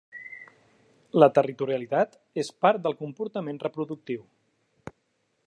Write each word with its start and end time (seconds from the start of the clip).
La 1.23 1.27
territorialitat 1.35 2.17
és 2.45 2.51
part 2.65 2.83
del 2.87 2.99
comportament 3.03 3.63
reproductiu. 3.67 4.27